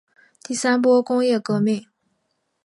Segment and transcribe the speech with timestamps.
[0.43, 1.85] 第三波工业革命